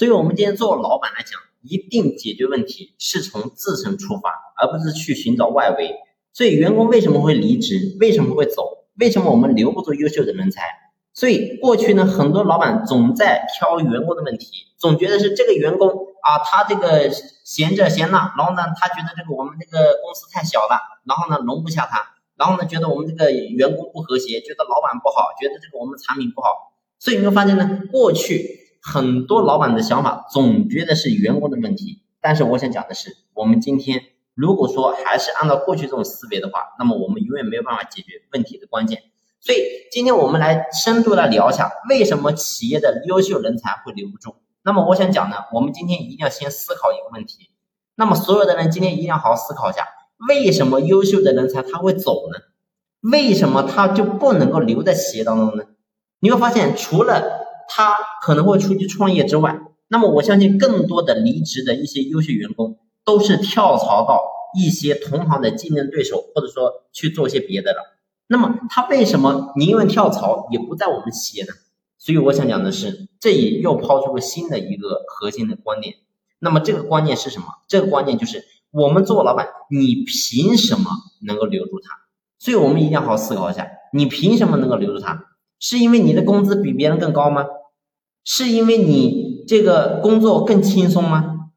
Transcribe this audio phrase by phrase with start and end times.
[0.00, 5.94] 所以，我们今天做老板来讲，一定解决问题是从自身出发，而不是去寻找外围。
[6.32, 7.98] 所以，员工为什么会离职？
[8.00, 8.86] 为什么会走？
[8.98, 10.62] 为什么我们留不住优秀的人才？
[11.12, 14.46] 所以，过去呢，很多老板总在挑员工的问题，
[14.78, 15.90] 总觉得是这个员工
[16.22, 17.10] 啊，他这个
[17.44, 22.00] 闲这闲那，然后呢，他觉得这个我们这个公司太小了，然后呢，容不下他，
[22.38, 26.72] 然后呢，觉得我们这个员工不和谐，觉得老板不好，觉得这个我们产品不好。
[26.98, 28.59] 所以，你会发现呢，过去。
[28.82, 34.02] 很多老板的想法总觉得是员工的问题，但是我想讲的是，我们今天
[34.34, 39.02] 如果说还是按照过去这种思维的话，那么我们永远没有办法解决问题的关键。
[39.40, 39.58] 所以
[39.90, 44.34] 今天我们来深度的聊一下，为什么企业的优秀人才会留不住？
[44.62, 47.50] 那么我想讲呢，我们今天一定要先思考一个问题。
[47.96, 49.88] 那么所有的人今天一定要好好思考一下，
[50.28, 52.38] 为什么优秀的人才他会走呢？
[53.00, 55.64] 为什么他就不能够留在企业当中呢？
[56.20, 57.39] 你会发现，除了
[57.72, 64.20] 他可能会出去创业之外，那么我相信更多的离职的一些优秀员工都是跳槽到
[64.58, 67.78] 一些同行的竞争对手，或者说去做一些别的了。
[68.26, 71.52] 那么他为什么宁愿跳槽也不在我们企业呢？
[71.96, 75.94] 所以我想讲的是，这也又抛出了新的一个核心的观点。
[76.38, 77.46] 那么这个观念是什么？
[77.68, 80.90] 这个观念就是我们做老板，你凭什么
[81.26, 81.90] 能够留住他？
[82.38, 85.26] 所以我们一定要好好思考一下，你凭什么能够留住他？
[85.58, 87.44] 是因为你的工资比别人更高吗？
[88.32, 91.50] 是因为你这个工作更轻松吗？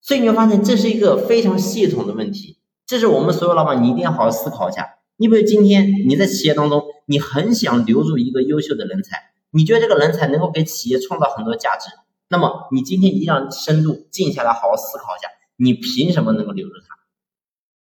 [0.00, 4.96] 所以你会发现这是一个非常系统的问题，这是我们所有老板你一定要好好思考一下。
[5.18, 11.90] 你比如今天你在企业当中，你很想留住一个优秀的人才，你觉得这个人才能够给企业创造很多价值，
[12.28, 16.96] 那么你今天一定要深度静下来，好好思考一下，你凭什么能够留住他？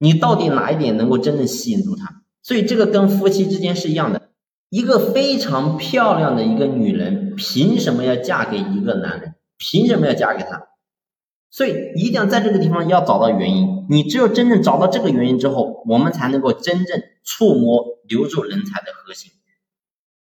[0.00, 2.20] 你到底哪一点能够真正吸引住他？
[2.42, 4.27] 所以这个跟夫妻之间是一样的。
[4.70, 9.34] 一个非常漂亮的一个女人，凭什么要嫁给一个男人？
[9.56, 10.68] 凭什么要嫁给他？
[11.50, 13.86] 所以一定要在这个地方要找到原因。
[13.88, 19.32] 你只有真正找到这个原因之后，我们才能够真正触摸留住人才的核心